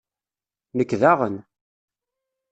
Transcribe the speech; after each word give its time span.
Nekk 0.77 0.91
daɣen! 1.01 1.35